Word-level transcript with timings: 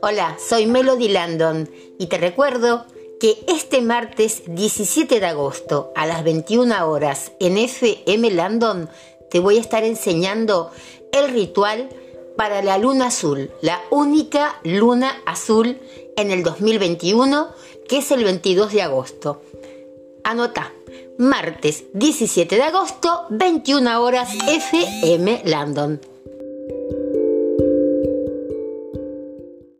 Hola, 0.00 0.36
soy 0.38 0.66
Melody 0.66 1.08
Landon 1.08 1.70
y 1.98 2.06
te 2.06 2.18
recuerdo 2.18 2.84
que 3.20 3.38
este 3.48 3.80
martes 3.80 4.42
17 4.46 5.20
de 5.20 5.26
agosto 5.26 5.92
a 5.94 6.06
las 6.06 6.24
21 6.24 6.90
horas 6.90 7.32
en 7.40 7.58
FM 7.58 8.30
Landon 8.32 8.88
te 9.30 9.38
voy 9.38 9.58
a 9.58 9.60
estar 9.60 9.84
enseñando 9.84 10.70
el 11.12 11.32
ritual 11.32 11.88
para 12.36 12.62
la 12.62 12.78
luna 12.78 13.06
azul, 13.06 13.50
la 13.60 13.80
única 13.90 14.60
luna 14.64 15.22
azul 15.26 15.78
en 16.16 16.30
el 16.30 16.42
2021, 16.42 17.48
que 17.88 17.98
es 17.98 18.10
el 18.10 18.24
22 18.24 18.72
de 18.72 18.82
agosto. 18.82 19.42
Anota, 20.24 20.72
martes 21.18 21.84
17 21.94 22.56
de 22.56 22.62
agosto, 22.62 23.26
21 23.30 24.00
horas 24.00 24.28
FM 24.46 25.42
Landon. 25.44 26.11